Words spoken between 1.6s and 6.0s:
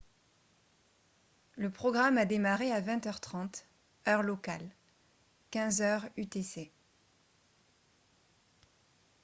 programme a démarré à 20 h 30 heure locale 15 h